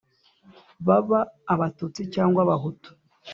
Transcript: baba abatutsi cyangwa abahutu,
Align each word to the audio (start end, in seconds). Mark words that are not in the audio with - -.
baba 0.87 1.19
abatutsi 1.53 2.01
cyangwa 2.13 2.39
abahutu, 2.45 2.89